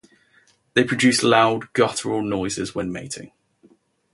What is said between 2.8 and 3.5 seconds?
mating.